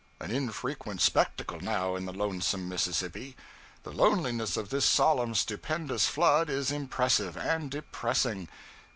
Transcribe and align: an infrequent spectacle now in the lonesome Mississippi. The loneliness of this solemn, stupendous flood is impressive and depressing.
an 0.19 0.31
infrequent 0.31 0.99
spectacle 0.99 1.59
now 1.61 1.95
in 1.95 2.05
the 2.07 2.11
lonesome 2.11 2.67
Mississippi. 2.67 3.35
The 3.83 3.91
loneliness 3.93 4.57
of 4.57 4.69
this 4.71 4.83
solemn, 4.83 5.35
stupendous 5.35 6.07
flood 6.07 6.49
is 6.49 6.71
impressive 6.71 7.37
and 7.37 7.69
depressing. 7.69 8.47